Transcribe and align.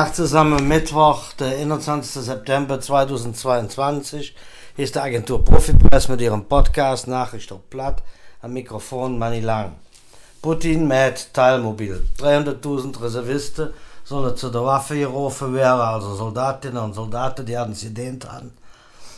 Tag 0.00 0.14
zusammen, 0.14 0.66
Mittwoch, 0.66 1.34
der 1.34 1.58
21. 1.58 2.24
September 2.24 2.80
2022. 2.80 4.34
Hier 4.74 4.84
ist 4.86 4.94
die 4.94 4.98
Agentur 4.98 5.44
Profipress 5.44 6.08
mit 6.08 6.22
ihrem 6.22 6.46
Podcast 6.46 7.06
Nachricht 7.06 7.52
auf 7.52 7.68
Platt. 7.68 8.02
Am 8.40 8.54
Mikrofon 8.54 9.18
Manny 9.18 9.40
Lang. 9.40 9.72
Putin 10.40 10.88
mit 10.88 11.34
Teilmobil. 11.34 12.02
300.000 12.18 13.02
Reservisten 13.02 13.74
sollen 14.02 14.34
zu 14.38 14.48
der 14.48 14.64
Waffe 14.64 14.98
gerufen 14.98 15.52
werden, 15.52 15.82
also 15.82 16.14
Soldatinnen 16.14 16.82
und 16.82 16.94
Soldaten, 16.94 17.44
die 17.44 17.58
haben 17.58 17.74
sie 17.74 17.92
dient 17.92 18.26
haben. 18.26 18.54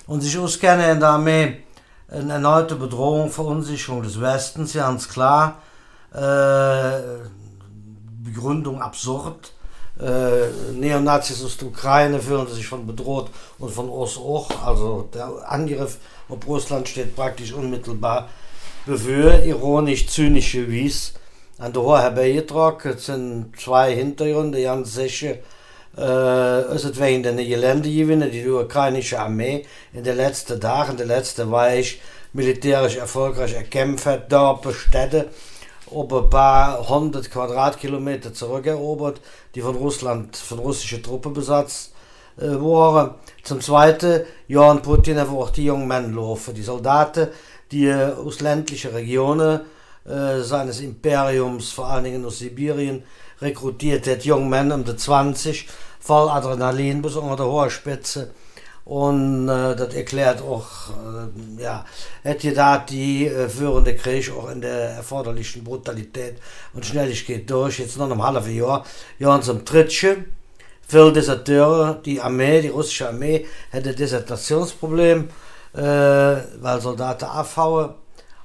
Und 0.08 0.22
sich 0.22 0.36
auskennen 0.36 0.90
in 0.90 0.98
der 0.98 1.10
Armee. 1.10 1.62
Eine 2.08 2.32
erneute 2.32 2.74
Bedrohung, 2.74 3.30
Verunsicherung 3.30 4.02
des 4.02 4.20
Westens, 4.20 4.72
ganz 4.72 5.08
klar. 5.08 5.62
Äh, 6.12 7.20
Begründung 8.24 8.82
absurd 8.82 9.52
äh, 10.00 10.72
Neonazis 10.72 11.44
aus 11.44 11.56
der 11.56 11.68
Ukraine 11.68 12.18
fühlen 12.18 12.46
sich 12.48 12.66
von 12.66 12.86
bedroht 12.86 13.30
und 13.58 13.70
von 13.70 13.88
Ost 13.88 14.18
auch. 14.18 14.48
Also 14.64 15.08
der 15.14 15.30
Angriff 15.50 15.98
auf 16.28 16.46
Russland 16.46 16.88
steht 16.88 17.14
praktisch 17.14 17.52
unmittelbar 17.52 18.28
bevor, 18.86 19.42
ironisch, 19.44 20.06
zynische 20.06 20.68
Wies. 20.70 21.14
An 21.58 21.72
der 21.72 21.82
Hohe 21.82 22.00
herbeigetragen 22.00 22.98
sind 22.98 23.52
zwei 23.58 23.94
Hintergründe, 23.94 24.62
ganz 24.62 24.94
sicher. 24.94 25.36
Äh, 25.96 26.74
es 26.74 26.84
ist 26.84 26.98
wegen 26.98 27.22
der 27.22 27.34
Geländegewinne, 27.34 28.30
die 28.30 28.42
die 28.42 28.48
ukrainische 28.48 29.20
Armee 29.20 29.66
in 29.92 30.02
den 30.02 30.16
letzten 30.16 30.60
Tagen, 30.60 30.92
in 30.92 30.96
den 30.96 31.08
letzten 31.08 31.50
Wochen 31.50 31.84
militärisch 32.32 32.96
erfolgreich 32.96 33.52
erkämpft 33.52 34.06
hat, 34.06 34.32
Dörfer, 34.32 34.72
Städte, 34.72 35.28
ob 35.94 36.12
ein 36.12 36.30
paar 36.30 36.88
hundert 36.88 37.30
Quadratkilometer 37.30 38.32
zurückerobert, 38.32 39.20
die 39.54 39.60
von 39.60 39.76
Russland, 39.76 40.36
von 40.36 40.58
russischen 40.58 41.02
Truppen 41.02 41.32
besetzt 41.32 41.92
äh, 42.36 42.46
waren. 42.46 43.14
Zum 43.42 43.60
Zweiten, 43.60 44.22
Johann 44.48 44.82
Putin 44.82 45.18
hat 45.18 45.28
auch 45.28 45.50
die 45.50 45.64
jungen 45.64 45.88
Männer 45.88 46.08
laufen, 46.08 46.54
die 46.54 46.62
Soldaten, 46.62 47.28
die 47.70 47.86
äh, 47.86 48.12
aus 48.12 48.40
ländlichen 48.40 48.92
Regionen 48.92 49.60
äh, 50.04 50.40
seines 50.40 50.80
Imperiums, 50.80 51.70
vor 51.70 51.86
allen 51.86 52.04
Dingen 52.04 52.24
aus 52.24 52.38
Sibirien, 52.38 53.02
rekrutiert 53.40 54.06
hat, 54.06 54.24
junge 54.24 54.46
Männer 54.46 54.76
um 54.76 54.84
die 54.84 54.96
20, 54.96 55.68
voll 56.00 56.28
Adrenalin 56.28 57.02
bis 57.02 57.16
unter 57.16 57.36
der 57.36 57.46
hohen 57.46 57.70
Spitze 57.70 58.32
und 58.84 59.48
äh, 59.48 59.76
das 59.76 59.94
erklärt 59.94 60.42
auch, 60.42 60.90
äh, 60.90 61.62
ja, 61.62 61.84
hätte 62.22 62.52
da 62.52 62.78
die 62.78 63.26
äh, 63.26 63.48
führende 63.48 63.94
Krieg 63.94 64.32
auch 64.32 64.50
in 64.50 64.60
der 64.60 64.90
erforderlichen 64.90 65.62
Brutalität 65.62 66.38
und 66.74 66.84
Schnelligkeit 66.84 67.48
durch. 67.48 67.78
Jetzt 67.78 67.96
noch 67.96 68.10
einem 68.10 68.22
halben 68.22 68.56
Jahr, 68.56 68.84
ja, 69.18 69.34
und 69.34 69.44
zum 69.44 69.64
Dritten, 69.64 70.32
für 70.92 71.10
Deserteure, 71.10 71.94
die 72.04 72.20
Armee, 72.20 72.60
die 72.60 72.68
russische 72.68 73.08
Armee, 73.08 73.46
hätte 73.70 73.94
Desertationsproblem, 73.94 75.28
äh, 75.74 75.80
weil 75.80 76.80
Soldaten 76.80 77.24
abhauen 77.24 77.94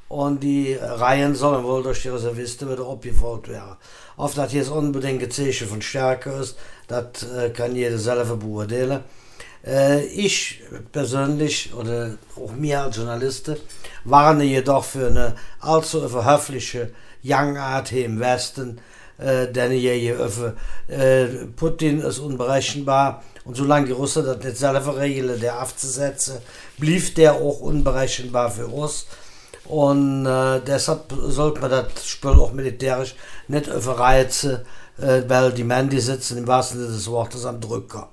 und 0.07 0.41
die 0.41 0.75
Reihen 0.75 1.35
sollen 1.35 1.65
wohl 1.65 1.83
durch 1.83 2.03
die 2.03 2.09
Reservisten 2.09 2.71
wieder 2.71 2.87
abgefolgt 2.87 3.49
werden. 3.49 3.75
Oft 4.15 4.37
hat 4.37 4.53
jetzt 4.53 4.69
unbedingt 4.69 5.21
ein 5.21 5.31
Zeichen 5.31 5.67
von 5.67 5.81
Stärke 5.81 6.29
ist, 6.29 6.57
das 6.87 7.23
äh, 7.23 7.49
kann 7.49 7.75
jeder 7.75 7.97
selber 7.97 8.37
beurteilen. 8.37 9.03
Äh, 9.65 10.05
ich 10.05 10.61
persönlich 10.91 11.73
oder 11.73 12.17
auch 12.35 12.51
mir 12.53 12.81
als 12.81 12.97
Journalist 12.97 13.51
warne 14.03 14.43
jedoch 14.43 14.83
für 14.83 15.07
eine 15.07 15.35
allzu 15.59 16.07
verhöfliche 16.07 16.91
Young-Art 17.23 17.89
hier 17.89 18.05
im 18.05 18.19
Westen, 18.19 18.79
äh, 19.17 19.47
denn 19.47 19.71
hier 19.71 20.19
äh, 20.87 21.25
Putin 21.55 22.01
ist 22.01 22.19
unberechenbar 22.19 23.23
und 23.45 23.55
solange 23.55 23.87
die 23.87 23.91
Russen 23.93 24.25
das 24.25 24.43
nicht 24.43 24.57
selber 24.57 24.97
regeln, 24.97 25.39
der 25.39 25.61
aufzusetzen, 25.61 26.37
blieb 26.77 27.15
der 27.15 27.33
auch 27.33 27.59
unberechenbar 27.59 28.51
für 28.51 28.67
uns. 28.67 29.07
Und 29.65 30.25
äh, 30.25 30.61
deshalb 30.61 31.13
sollte 31.27 31.59
man 31.59 31.71
das 31.71 32.07
Spiel 32.07 32.31
auch 32.31 32.53
militärisch 32.53 33.15
nicht 33.49 33.67
überreizen, 33.67 34.59
äh, 34.97 35.23
weil 35.27 35.51
die 35.51 35.63
Männer, 35.65 35.89
die 35.89 35.99
sitzen 35.99 36.37
im 36.37 36.47
wahrsten 36.47 36.79
Sinne 36.79 36.93
des 36.93 37.09
Wortes 37.09 37.45
am 37.45 37.59
Drücker. 37.59 38.09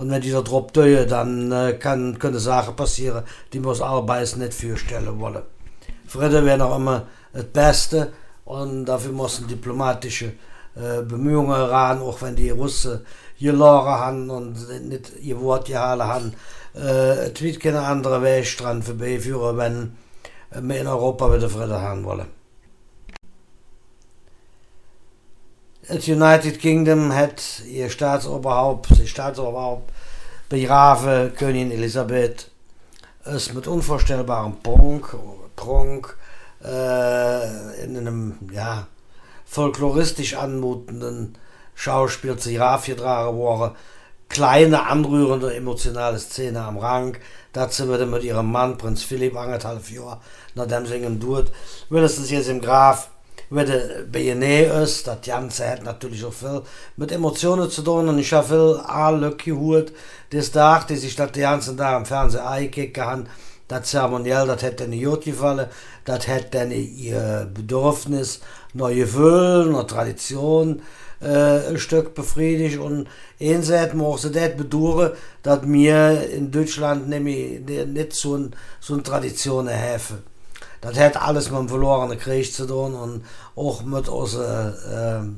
Und 0.00 0.10
wenn 0.10 0.22
dieser 0.22 0.42
Drop 0.42 0.72
döhe, 0.72 1.06
dann 1.06 1.52
äh, 1.52 1.74
kann, 1.74 2.18
können 2.18 2.38
Sachen 2.38 2.74
passieren, 2.74 3.22
die 3.52 3.60
wir 3.62 3.68
uns 3.68 3.82
arbeits 3.82 4.34
nicht 4.34 4.54
vorstellen 4.54 5.20
wollen. 5.20 5.42
Friede 6.06 6.42
wäre 6.42 6.56
noch 6.56 6.74
immer 6.74 7.06
das 7.34 7.44
Beste 7.44 8.10
und 8.46 8.86
dafür 8.86 9.12
müssen 9.12 9.46
diplomatische 9.46 10.32
äh, 10.74 11.02
Bemühungen 11.02 11.52
ran, 11.52 12.00
auch 12.00 12.22
wenn 12.22 12.34
die 12.34 12.48
Russen 12.48 13.04
geloren 13.38 13.92
haben 13.92 14.30
und 14.30 14.88
nicht 14.88 15.12
ihr 15.20 15.38
Wort 15.38 15.66
gehalten 15.66 16.04
haben. 16.04 16.32
Äh, 16.74 17.32
es 17.32 17.42
wird 17.42 17.60
keine 17.60 17.82
andere 17.82 18.22
Weg 18.22 18.56
dran 18.56 18.82
vorbeiführen, 18.82 19.58
wenn 19.58 19.96
wir 20.66 20.80
in 20.80 20.86
Europa 20.86 21.30
wieder 21.30 21.50
Friede 21.50 21.78
haben 21.78 22.04
wollen. 22.04 22.39
Das 25.92 26.06
United 26.06 26.60
Kingdom 26.60 27.12
hat 27.12 27.42
ihr 27.66 27.90
Staatsoberhaupt, 27.90 28.92
das 28.92 29.08
Staatsoberhaupt 29.08 29.90
begraven, 30.48 31.34
Königin 31.34 31.72
Elisabeth, 31.72 32.48
ist 33.24 33.54
mit 33.54 33.66
unvorstellbarem 33.66 34.62
Prunk, 34.62 35.16
Prunk 35.56 36.16
äh, 36.64 37.82
in 37.82 37.96
einem 37.96 38.38
ja, 38.52 38.86
folkloristisch 39.44 40.34
anmutenden 40.34 41.36
Schauspiel 41.74 42.36
zu 42.36 42.52
getragen 42.86 43.36
worden. 43.36 43.74
Kleine, 44.28 44.86
anrührende, 44.86 45.52
emotionale 45.56 46.20
Szene 46.20 46.62
am 46.62 46.78
Rang. 46.78 47.16
Dazu 47.52 47.88
wird 47.88 48.08
mit 48.08 48.22
ihrem 48.22 48.52
Mann, 48.52 48.78
Prinz 48.78 49.02
Philipp, 49.02 49.36
anderthalb 49.36 49.82
nachdem 50.54 50.86
sie 50.86 50.98
ihn 50.98 51.18
tut, 51.18 51.50
mindestens 51.88 52.30
jetzt 52.30 52.48
im 52.48 52.60
Graf 52.60 53.10
de 53.50 54.04
BNE 54.04 54.64
ist, 54.82 55.06
das 55.06 55.22
Ganze 55.26 55.68
hat 55.68 55.82
natürlich 55.82 56.24
auch 56.24 56.32
viel 56.32 56.62
mit 56.96 57.10
Emotionen 57.10 57.68
zu 57.68 57.82
tun 57.82 58.08
und 58.08 58.18
ich 58.18 58.32
habe 58.32 58.46
viel 58.46 58.80
alle 58.86 59.34
gehört, 59.36 59.92
das 60.30 60.52
Tag, 60.52 60.86
die 60.86 60.96
sich 60.96 61.16
das 61.16 61.32
ganze 61.32 61.76
Tag 61.76 61.98
im 61.98 62.06
Fernsehen 62.06 62.44
eingekickt 62.44 62.98
haben, 62.98 63.26
das 63.66 63.90
Zeremoniell, 63.90 64.46
das 64.46 64.62
hätte 64.62 64.86
nicht 64.86 65.04
gut 65.04 65.24
gefallen, 65.24 65.66
das 66.04 66.28
hätte 66.28 66.58
dann 66.58 66.70
ihr 66.70 67.50
Bedürfnis, 67.52 68.40
neue 68.72 69.00
Gefühl, 69.00 69.66
neue 69.66 69.86
Tradition, 69.86 70.82
ein 71.20 71.78
Stück 71.78 72.14
befriedigt 72.14 72.78
und 72.78 73.06
einseitig 73.40 73.94
muss 73.94 74.22
so 74.22 74.30
das 74.30 74.56
bedauern, 74.56 75.12
dass 75.42 75.60
wir 75.64 76.30
in 76.30 76.50
Deutschland 76.50 77.08
nämlich 77.08 77.60
nicht 77.60 78.12
so, 78.14 78.48
so 78.80 78.94
eine 78.94 79.02
Tradition 79.02 79.68
haben. 79.68 80.29
Das 80.80 80.98
hat 80.98 81.20
alles 81.20 81.50
mit 81.50 81.58
dem 81.58 81.68
verlorenen 81.68 82.18
Krieg 82.18 82.52
zu 82.52 82.66
tun 82.66 82.94
und 82.94 83.24
auch 83.54 83.82
mit 83.82 84.08
unseren 84.08 85.36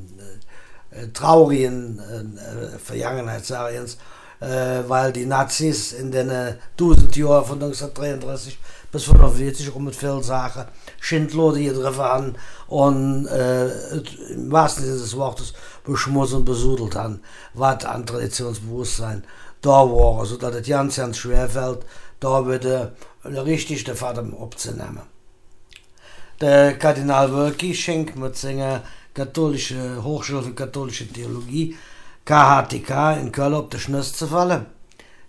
äh, 0.92 1.00
äh, 1.00 1.08
traurigen 1.12 1.98
äh, 1.98 2.78
Vergangenheit, 2.78 3.44
sage 3.44 3.82
ich 3.84 3.96
äh, 4.42 4.82
weil 4.88 5.12
die 5.12 5.26
Nazis 5.26 5.92
in 5.92 6.10
den 6.10 6.30
äh, 6.30 6.56
1000 6.72 7.16
Jahren 7.16 7.44
von 7.44 7.62
1933 7.62 8.58
bis 8.90 9.02
1945 9.08 9.74
um 9.74 9.84
mit 9.84 9.94
vielen 9.94 10.22
Sachen 10.22 10.64
Schindlode 11.00 11.62
getroffen 11.62 12.00
haben 12.00 12.34
und 12.66 13.26
äh, 13.26 13.68
im 14.32 14.50
wahrsten 14.50 14.84
Sinne 14.84 14.98
des 14.98 15.16
Wortes 15.16 15.52
beschmutzt 15.84 16.34
und 16.34 16.44
besudelt 16.44 16.96
haben, 16.96 17.20
was 17.54 17.84
an 17.84 18.04
Traditionsbewusstsein 18.04 19.24
da 19.60 19.70
war, 19.70 20.26
sodass 20.26 20.56
es 20.56 20.66
ganz, 20.66 20.96
ganz 20.96 21.18
schwer 21.18 21.48
fällt, 21.48 21.86
da 22.18 22.46
wieder 22.46 22.92
richtig 23.24 23.84
den 23.84 23.94
Vater 23.94 24.24
abzunehmen. 24.40 25.02
Der 26.42 26.76
Kardinal 26.76 27.32
Wölki 27.32 27.72
seiner 28.36 28.82
katholische 29.14 30.02
Hochschule 30.02 30.42
für 30.42 30.54
katholische 30.54 31.06
Theologie 31.06 31.76
KHTK 32.24 33.16
in 33.20 33.30
Köln 33.30 33.54
auf 33.54 33.68
der 33.68 33.78
fallen. 34.26 34.66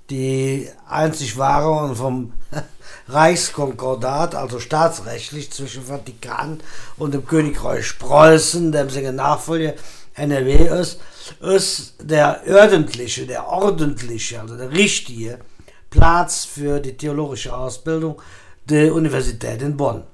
Die 0.10 0.68
einzig 0.90 1.38
wahre 1.38 1.70
und 1.70 1.96
vom 1.96 2.34
Reichskonkordat, 3.08 4.34
also 4.34 4.60
staatsrechtlich 4.60 5.52
zwischen 5.52 5.84
Vatikan 5.84 6.62
und 6.98 7.14
dem 7.14 7.28
Königreich 7.28 8.00
Preußen, 8.00 8.72
dem 8.72 8.90
seine 8.90 9.14
Nachfolger 9.14 9.76
NRW 10.16 10.68
ist, 10.82 11.00
ist 11.42 11.94
der 12.02 12.42
ordentliche, 12.48 13.28
der 13.28 13.48
ordentliche, 13.48 14.42
also 14.42 14.58
der 14.58 14.72
richtige 14.72 15.38
Platz 15.92 16.44
für 16.44 16.80
die 16.80 16.98
theologische 16.98 17.56
Ausbildung 17.56 18.20
der 18.68 18.96
Universität 18.96 19.62
in 19.62 19.78
Bonn 19.78 20.06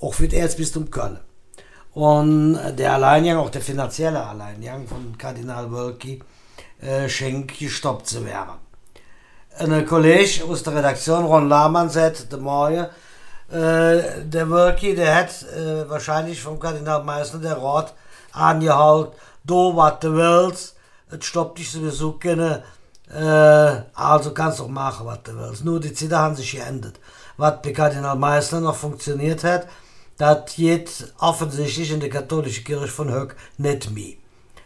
auch 0.00 0.14
für 0.14 0.28
das 0.28 0.38
Erzbistum 0.38 0.90
Köln. 0.90 1.18
Und 1.94 2.58
der 2.78 2.92
Alleingang, 2.92 3.38
auch 3.38 3.50
der 3.50 3.62
finanzielle 3.62 4.22
Alleingang 4.22 4.86
von 4.86 5.16
Kardinal 5.16 5.70
Wölki, 5.72 6.22
äh, 6.80 7.08
schenkt 7.08 7.58
gestoppt 7.58 8.06
zu 8.06 8.24
werden. 8.24 8.52
Ein 9.58 9.86
Kollege 9.86 10.44
aus 10.44 10.62
der 10.62 10.74
Redaktion, 10.74 11.24
Ron 11.24 11.48
Lahmann, 11.48 11.88
sagt, 11.88 12.30
der 12.30 12.38
Morgen, 12.38 12.86
äh, 13.50 14.24
der 14.24 14.50
Wölki, 14.50 14.94
der 14.94 15.14
hat 15.14 15.30
äh, 15.44 15.88
wahrscheinlich 15.88 16.42
vom 16.42 16.60
Kardinal 16.60 17.02
Meißner 17.02 17.40
der 17.40 17.56
Rat 17.56 17.94
angehalten, 18.32 19.12
do 19.44 19.74
was 19.74 20.00
du 20.00 20.12
willst, 20.14 20.76
es 21.08 21.24
stoppt 21.24 21.58
dich 21.58 21.70
sowieso 21.70 22.12
keine, 22.12 22.64
äh, 23.08 23.82
also 23.94 24.34
kannst 24.34 24.58
du 24.58 24.68
machen, 24.68 25.06
was 25.06 25.22
du 25.22 25.36
willst. 25.36 25.64
Nur 25.64 25.80
die 25.80 25.94
Zeiten 25.94 26.16
haben 26.16 26.36
sich 26.36 26.52
geändert. 26.52 26.98
Was 27.36 27.62
bei 27.62 27.72
Kardinal 27.72 28.16
Meissner 28.16 28.60
noch 28.60 28.76
funktioniert 28.76 29.44
hat, 29.44 29.66
das 30.18 30.54
geht 30.54 31.12
offensichtlich 31.18 31.92
in 31.92 32.00
der 32.00 32.08
katholischen 32.08 32.64
Kirche 32.64 32.88
von 32.88 33.12
Höck 33.12 33.36
nicht 33.58 33.90
mehr. 33.90 34.14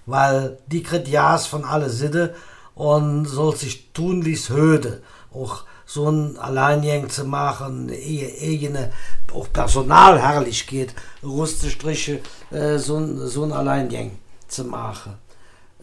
Weil 0.07 0.59
die 0.67 0.83
kriegt 0.83 1.09
Jas 1.09 1.47
von 1.47 1.65
alle 1.65 1.91
Sitte 1.91 2.35
und 2.75 3.27
soll 3.27 3.57
sich 3.57 3.93
tunlichst 3.93 4.51
höde. 4.51 5.03
Auch 5.33 5.65
so 5.87 6.09
ein 6.09 6.37
Alleingang 6.39 7.09
zu 7.09 7.25
machen, 7.25 7.91
eigene 7.91 8.93
auch 9.33 9.53
Personalherrlichkeit, 9.53 10.95
Rustestriche, 11.23 12.21
äh, 12.53 12.79
so, 12.79 12.97
ein 12.97 13.53
Alleingang 13.53 14.13
zu 14.47 14.65
machen. 14.65 15.15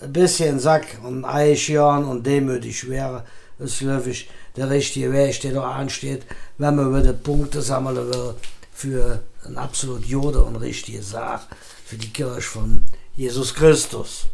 Ein 0.01 0.13
bisschen 0.13 0.59
Sack 0.59 0.99
und 1.03 1.25
Eichjahren 1.25 2.05
und 2.05 2.25
demütig 2.25 2.87
wäre 2.89 3.23
es, 3.59 3.79
glaube 3.79 4.13
der 4.55 4.69
richtige 4.69 5.11
Weg, 5.11 5.41
der 5.41 5.53
da 5.53 5.71
ansteht, 5.71 6.23
wenn 6.57 6.75
man 6.75 6.95
wieder 6.95 7.13
Punkte 7.13 7.61
sammeln 7.61 7.97
will 7.97 8.35
für 8.77 9.23
ein 9.43 9.57
absolut 9.57 10.05
Jode 10.05 10.43
und 10.43 10.55
richtige 10.57 11.01
Sache 11.01 11.47
für 11.83 11.97
die 11.97 12.13
Kirche 12.13 12.41
von 12.41 12.83
Jesus 13.15 13.55
Christus. 13.55 14.27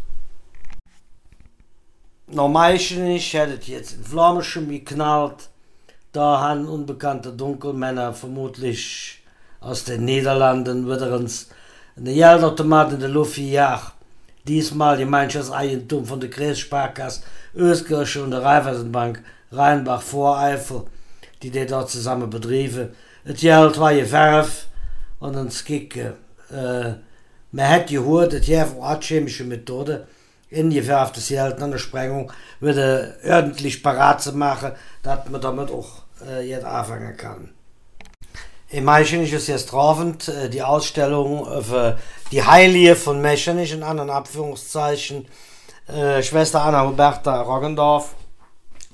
Normal 2.28 2.74
nicht, 2.74 3.34
hättet 3.34 3.70
jetzt 3.70 3.94
in 3.94 4.04
Flammenschirm 4.04 4.68
geknallt, 4.68 5.48
da 6.12 6.42
haben 6.42 6.68
unbekannte 6.68 7.32
Dunkelmänner 7.32 8.12
vermutlich 8.14 9.24
aus 9.62 9.86
den 9.86 10.04
Niederlanden 10.04 10.88
wieder 10.88 11.16
uns 11.16 11.48
eine 11.96 12.14
Geldautomat 12.14 12.92
in 12.92 13.00
der 13.00 13.10
Luft 13.10 13.36
gejagt. 13.36 13.94
Diesmal 14.46 14.98
gemeinschaftliches 14.98 15.56
Eigentum 15.56 16.06
von 16.06 16.20
der 16.20 16.30
Kreissparkasse, 16.30 17.22
Öskirche 17.56 18.22
und 18.22 18.32
der 18.32 18.44
Raiffeisenbank 18.44 19.24
Rheinbach-Voreifel, 19.54 20.84
die 21.42 21.50
die 21.50 21.66
dort 21.66 21.90
zusammen 21.90 22.30
betrieben. 22.30 22.90
Das 23.26 23.40
Geld 23.40 23.80
war 23.80 23.94
gefärbt 23.94 24.68
und 25.20 25.36
uns 25.36 25.64
kicken. 25.64 26.14
Äh, 26.52 26.94
man 27.52 27.70
hat 27.70 27.88
gehört, 27.88 28.34
dass 28.34 28.48
je 28.48 28.66
von 28.66 29.00
chemische 29.00 29.46
Methode 29.46 30.08
ingefärbtes 30.50 31.30
Geld 31.30 31.62
an 31.62 31.72
der 31.72 31.78
Sprengung 31.78 32.32
wieder 32.60 33.14
ordentlich 33.26 33.82
parat 33.82 34.22
zu 34.22 34.34
machen, 34.34 34.74
dass 35.04 35.30
man 35.30 35.40
damit 35.40 35.72
auch 35.72 36.04
äh, 36.28 36.48
jetzt 36.48 36.66
anfangen 36.66 37.16
kann. 37.16 37.50
Im 38.70 38.86
Meichen 38.86 39.24
ist 39.24 39.48
jetzt 39.48 39.70
trauend 39.70 40.28
äh, 40.28 40.50
die 40.50 40.62
Ausstellung 40.62 41.46
für 41.62 41.98
die 42.32 42.44
Heilige 42.44 42.96
von 42.96 43.22
Mechenich 43.22 43.72
in 43.72 43.84
anderen 43.84 44.10
Abführungszeichen 44.10 45.28
äh, 45.88 46.22
Schwester 46.22 46.64
Anna 46.64 46.86
Huberta 46.86 47.42
Roggendorf, 47.42 48.16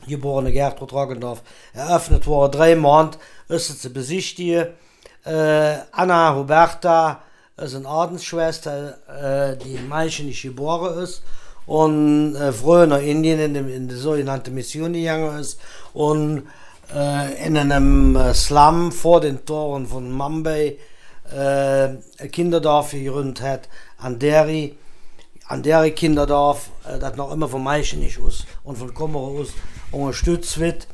geborene 0.08 0.52
Gertrud 0.52 0.92
Roggendorf, 0.94 1.42
eröffnet 1.74 2.28
wurde. 2.28 2.58
Drei 2.58 2.76
Monate 2.76 3.20
ist 3.50 3.82
zu 3.82 3.90
besichtigen. 3.90 4.68
Äh, 5.26 5.78
Anna 5.92 6.36
Huberta 6.36 7.22
ist 7.58 7.76
eine 7.76 7.88
Ordensschwester, 7.88 8.98
äh, 9.08 9.58
die 9.58 9.76
in 9.76 9.88
Meichen 9.88 10.32
geboren 10.32 11.04
ist 11.04 11.24
und 11.66 12.36
äh, 12.36 12.54
früher 12.54 12.88
nach 12.88 13.02
Indien 13.02 13.40
in, 13.40 13.54
dem, 13.54 13.70
in 13.70 13.88
die 13.88 13.96
sogenannte 13.96 14.52
Mission 14.52 14.94
gegangen 14.94 15.40
ist 15.40 15.60
und 15.94 16.48
äh, 16.96 17.46
in 17.46 17.58
einem 17.58 18.16
äh, 18.16 18.34
Slum 18.34 18.92
vor 18.92 19.20
den 19.20 19.44
Toren 19.46 19.86
von 19.88 20.12
Mumbai 20.12 20.78
äh, 21.32 21.90
ein 22.20 22.32
Kinderdorf 22.32 22.92
gegründet 22.92 23.42
hat, 23.42 23.70
an 23.98 24.20
der 24.20 24.48
an 25.48 25.64
der 25.64 25.90
Kinderdorf, 25.92 26.70
äh, 26.88 27.00
das 27.00 27.16
noch 27.16 27.32
immer 27.32 27.50
von 27.50 27.64
Meichen 27.64 28.04
ist 28.04 28.20
aus 28.20 28.46
und 28.64 28.78
von 28.78 28.94
Kummer 28.94 29.20
aus 29.20 29.50
unterstützt 29.92 30.60
wird. 30.60 30.88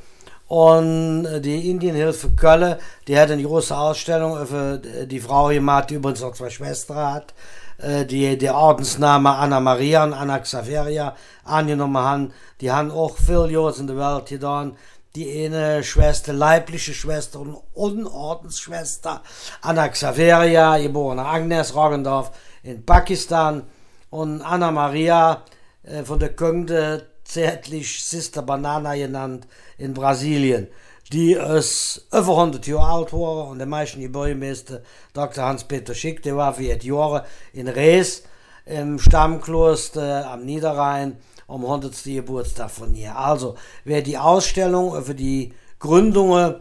Und 0.47 1.25
äh, 1.25 1.41
die 1.41 1.69
Indienhilfe 1.69 2.29
Köln, 2.31 2.75
die 3.07 3.17
hat 3.17 3.31
eine 3.31 3.43
große 3.43 3.75
Ausstellung 3.75 4.45
für 4.45 4.77
die 4.77 5.19
Frau 5.19 5.47
gemacht, 5.47 5.89
die 5.89 5.95
übrigens 5.95 6.21
noch 6.21 6.33
zwei 6.33 6.49
Schwestern 6.49 7.13
hat, 7.13 7.33
äh, 7.77 8.05
die 8.05 8.37
der 8.37 8.55
Ordensname 8.55 9.31
Anna 9.31 9.59
Maria 9.59 10.03
und 10.03 10.13
Anna 10.13 10.39
Xaveria 10.39 11.15
angenommen 11.43 11.97
haben. 11.97 12.33
Die 12.61 12.71
haben 12.71 12.91
auch 12.91 13.17
viel 13.17 13.51
Jahre 13.51 13.73
in 13.79 13.87
der 13.87 13.97
Welt 13.97 14.27
getan 14.27 14.77
die 15.15 15.45
eine 15.45 15.83
Schwester, 15.83 16.33
leibliche 16.33 16.93
Schwester 16.93 17.39
und 17.39 17.57
Unordensschwester 17.73 19.21
Anna 19.61 19.87
Xaveria, 19.87 20.77
geborene 20.77 21.25
Agnes 21.25 21.73
Roggendorf 21.73 22.31
in 22.63 22.85
Pakistan 22.85 23.63
und 24.09 24.41
Anna 24.41 24.71
Maria 24.71 25.43
äh, 25.83 26.03
von 26.03 26.19
der 26.19 26.35
Könde 26.35 27.07
zärtlich 27.35 28.01
Sister 28.01 28.41
Banana 28.41 28.95
genannt 28.95 29.45
in 29.77 29.93
Brasilien, 29.93 30.69
die 31.11 31.33
es 31.33 32.07
über 32.07 32.37
100 32.37 32.65
Jahre 32.65 32.99
alt 32.99 33.11
war 33.11 33.49
und 33.49 33.57
der 33.57 33.67
meisten 33.67 33.99
Gebäudemeister 33.99 34.81
Dr. 35.11 35.43
Hans-Peter 35.43 35.93
Schick, 35.93 36.23
der 36.23 36.37
war 36.37 36.53
vier 36.53 36.77
Jahre 36.77 37.25
in 37.51 37.67
Rees 37.67 38.23
im 38.65 38.99
Stammkloster 38.99 40.31
am 40.31 40.45
Niederrhein 40.45 41.17
am 41.49 41.65
100. 41.65 42.05
Geburtstag 42.05 42.71
von 42.71 42.95
ihr. 42.95 43.17
Also, 43.17 43.55
wer 43.83 44.01
die 44.01 44.17
Ausstellung 44.17 45.03
für 45.03 45.13
die 45.13 45.51
Gründungen 45.77 46.55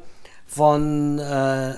von 0.45 1.21
äh, 1.21 1.75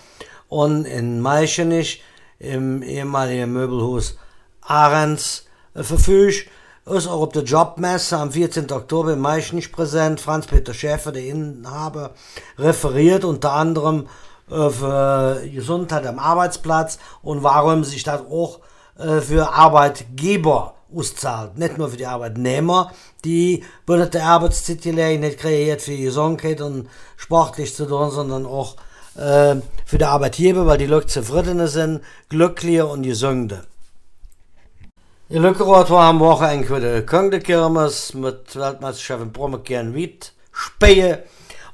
und 0.49 0.87
in 0.87 1.21
Meichenich 1.21 2.03
im 2.39 2.83
ehemaligen 2.83 3.53
Möbelhaus 3.53 4.17
Ahrens 4.63 5.45
äh, 5.75 5.83
verfügt. 5.83 6.49
Ist 6.85 7.07
auch 7.07 7.23
auf 7.23 7.33
der 7.33 7.45
Jobmesse 7.45 8.17
am 8.17 8.33
14. 8.33 8.73
Oktober 8.73 9.13
in 9.13 9.21
Meichenich 9.21 9.71
präsent. 9.71 10.21
Franz-Peter 10.21 10.75
Schäfer, 10.75 11.13
der 11.13 11.25
Inhaber, 11.25 12.11
referiert 12.59 13.25
unter 13.25 13.53
anderem 13.53 14.09
äh, 14.51 14.69
für 14.69 15.43
Gesundheit 15.49 16.07
am 16.07 16.19
Arbeitsplatz 16.19 16.99
und 17.23 17.43
warum 17.45 17.85
sich 17.85 18.03
das 18.03 18.23
auch 18.23 18.61
äh, 18.99 19.21
für 19.21 19.53
Arbeitgeber 19.53 20.75
auszahlt. 20.95 21.57
Nicht 21.57 21.79
nur 21.79 21.89
für 21.89 21.97
die 21.97 22.07
Arbeitnehmer, 22.07 22.93
die 23.25 23.65
Arbeitstitel 23.89 24.93
nicht 25.19 25.39
kreiert 25.39 25.83
für 25.83 25.97
Gesundheit 25.97 26.61
und 26.61 26.89
sportlich 27.17 27.75
zu 27.75 27.87
tun, 27.87 28.11
sondern 28.11 28.45
auch 28.45 28.77
äh, 29.15 29.57
für 29.87 29.99
die 29.99 30.05
Arbeitgeber, 30.05 30.67
weil 30.67 30.79
die 30.79 30.87
Leute 30.87 31.07
zufrieden 31.07 31.67
sind, 31.67 32.03
glücklicher 32.29 32.91
und 32.91 33.03
gesünder. 33.03 33.65
Die 35.33 35.39
war 35.41 36.11
am 36.11 36.21
Wochenende 36.21 36.79
der 36.79 37.07
Königkirmes 37.07 38.13
mit 38.13 38.55
Weltmeisterschaft 38.55 39.23
in 39.23 39.33
Brommekehren 39.33 39.95
Wied, 39.95 40.35
Speie, 40.53 41.23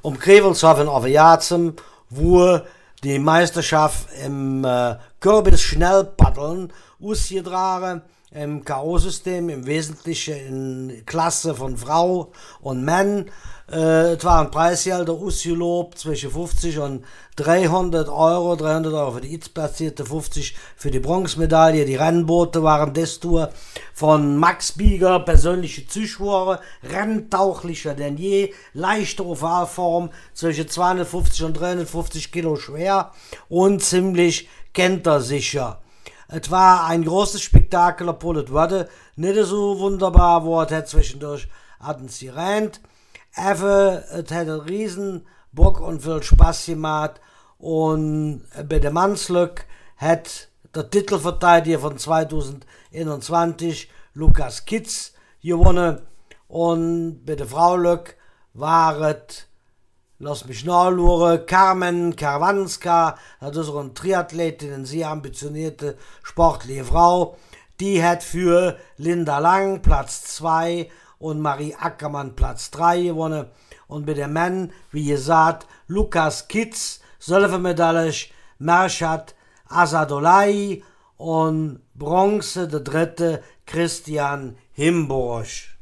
um 0.01 0.17
Krevelshofen 0.17 0.87
auf 0.87 1.05
Jazem, 1.05 1.73
wo 2.09 2.61
die 3.03 3.19
Meisterschaft 3.19 4.07
im 4.25 4.63
äh, 4.63 4.95
Kürbis 5.19 5.61
Schnellpaddeln 5.61 6.71
ausgetragen 7.03 8.01
im 8.31 8.63
K.O.-System, 8.63 9.49
im 9.49 9.65
Wesentlichen 9.65 10.35
in 10.35 11.05
Klasse 11.05 11.55
von 11.55 11.77
Frau 11.77 12.31
und 12.61 12.85
Mann. 12.85 13.25
Äh, 13.71 14.13
es 14.13 14.23
war 14.23 14.41
ein 14.41 14.51
Preisgelder 14.51 15.13
ausgelobt 15.13 15.97
zwischen 15.97 16.29
50 16.29 16.77
und 16.77 17.05
300 17.37 18.07
Euro. 18.07 18.55
300 18.55 18.93
Euro 18.93 19.11
für 19.13 19.21
die 19.21 19.33
Itz-Platzierte, 19.33 20.05
50 20.05 20.55
für 20.75 20.91
die 20.91 20.99
Bronzemedaille. 20.99 21.85
Die 21.85 21.95
Rennboote 21.95 22.61
waren 22.61 22.93
Tour 23.19 23.49
von 23.95 24.37
Max 24.37 24.73
Bieger, 24.73 25.19
persönliche 25.21 25.87
Zuschauer, 25.87 26.59
renntauchlicher 26.83 27.95
denn 27.95 28.17
je, 28.17 28.53
leichte 28.73 29.25
Ovalform, 29.25 30.11
zwischen 30.35 30.67
250 30.67 31.45
und 31.45 31.53
350 31.53 32.31
Kilo 32.31 32.57
schwer 32.57 33.11
und 33.49 33.83
ziemlich 33.83 34.47
kentersicher. 34.73 35.81
Es 36.31 36.51
war 36.51 36.85
ein 36.85 37.03
großes 37.03 37.41
Spektakel, 37.41 38.07
obwohl 38.07 38.37
es 38.37 38.51
wurde 38.51 38.87
nicht 39.15 39.43
so 39.45 39.79
wunderbar. 39.79 40.45
Es 40.63 40.71
hat 40.71 40.87
zwischendurch 40.87 41.47
hatten 41.79 42.07
sie 42.07 42.29
rennt. 42.29 42.81
Effe, 43.33 44.03
es 44.11 44.31
hat 44.31 44.31
einen 44.31 44.59
riesen 44.59 45.25
Bock 45.51 45.81
und 45.81 46.03
viel 46.03 46.21
Spaß 46.21 46.67
gemacht. 46.67 47.19
Und 47.57 48.43
bei 48.69 48.77
der 48.77 48.91
Mannslück 48.91 49.65
hat 49.97 50.49
der 50.75 50.89
Titelverteidiger 50.89 51.79
von 51.79 51.97
2021, 51.97 53.89
Lukas 54.13 54.65
Kitz, 54.65 55.13
gewonnen. 55.41 55.99
Und 56.47 57.25
bei 57.25 57.35
der 57.35 57.47
Frau 57.47 57.75
Lück 57.75 58.15
war 58.53 59.01
es 59.01 59.48
Lass 60.21 60.45
mich 60.45 60.65
nachschauen. 60.65 61.45
Carmen 61.45 62.13
Karwanska, 62.13 63.17
das 63.39 63.55
ist 63.55 63.73
eine 63.73 63.93
Triathletin, 63.93 64.73
eine 64.73 64.85
sehr 64.85 65.07
ambitionierte, 65.07 65.97
sportliche 66.23 66.83
Frau. 66.83 67.37
Die 67.79 68.03
hat 68.03 68.21
für 68.21 68.77
Linda 68.97 69.39
Lang 69.39 69.81
Platz 69.81 70.23
2 70.35 70.89
und 71.19 71.39
Marie 71.39 71.73
Ackermann 71.73 72.35
Platz 72.35 72.69
3 72.71 73.03
gewonnen. 73.03 73.45
Und 73.87 74.05
bei 74.05 74.13
den 74.13 74.33
Männern, 74.33 74.73
wie 74.91 75.05
gesagt, 75.05 75.67
Lukas 75.87 76.49
Kitz, 76.49 76.99
Silbermedaille, 77.19 78.13
Merschat 78.57 79.35
Asadolai 79.69 80.83
und 81.15 81.79
Bronze, 81.95 82.67
der 82.67 82.81
dritte, 82.81 83.41
Christian 83.65 84.57
Himborsch. 84.73 85.78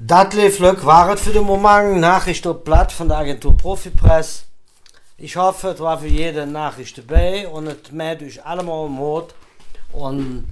Dat 0.00 0.32
leeflijk 0.32 0.80
war 0.80 1.08
het 1.08 1.18
für 1.18 1.32
den 1.32 1.44
Moment. 1.44 1.98
Nachricht 1.98 2.46
op 2.46 2.62
Blatt 2.64 2.92
von 2.92 3.08
der 3.08 3.18
Agentur 3.18 3.56
Profipress. 3.56 4.44
Ich 5.16 5.36
hoffe, 5.36 5.70
es 5.70 5.80
war 5.80 5.98
für 5.98 6.06
jede 6.06 6.46
Nachricht 6.46 6.98
dabei 6.98 7.48
und 7.48 7.66
es 7.66 7.90
mäht 7.90 8.22
euch 8.22 8.44
allemal 8.46 8.88
Mut 8.88 9.34
und 9.92 10.48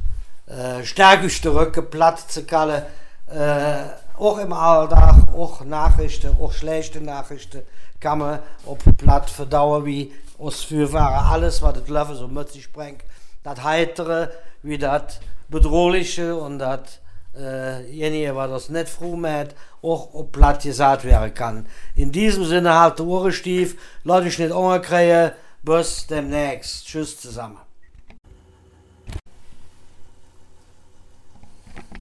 äh, 0.47 0.83
stärke 0.85 1.27
euch 1.27 1.41
zurück, 1.41 1.91
Platt 1.93 2.29
zu 2.29 2.43
kallen. 2.43 2.83
Äh, 3.29 3.85
auch 4.19 4.39
im 4.39 4.53
Alltag, 4.53 5.29
auch 5.33 5.65
Nachrichten, 5.65 6.37
auch 6.41 6.53
schlechte 6.53 7.01
Nachrichten 7.01 7.63
kann 8.01 8.19
man 8.19 8.41
auf 8.67 8.79
Platt 8.99 9.31
verdauen, 9.31 9.85
wie 9.87 10.13
aus 10.41 10.65
für 10.65 10.93
waren. 10.93 11.25
Alles, 11.25 11.63
was 11.63 11.75
das 11.75 11.89
Löffel 11.89 12.17
so 12.17 12.27
mit 12.27 12.51
sich 12.51 12.73
bringt. 12.73 13.05
Das 13.45 13.63
Heitere, 13.63 14.33
wie 14.65 14.77
das 14.77 15.21
Bedrohliche 15.49 16.35
und 16.35 16.59
das 16.59 16.99
äh, 17.39 17.91
jenige, 17.91 18.35
was 18.35 18.51
das 18.51 18.69
nicht 18.69 18.89
froh 18.89 19.17
mit, 19.17 19.55
auch 19.83 20.15
auf 20.15 20.33
platt 20.33 20.63
gesagt 20.63 21.05
werden 21.05 21.35
kann. 21.35 21.67
In 21.95 22.13
diesem 22.13 22.45
Sinne 22.45 22.79
halt 22.79 22.99
der 22.99 23.07
Ohrestief, 23.07 23.77
lass 24.05 24.25
dich 24.25 24.39
nicht 24.39 24.53
umkriegen, 24.53 25.33
bis 25.63 26.07
demnächst. 26.07 26.87
Tschüss 26.87 27.21
zusammen. 27.21 27.66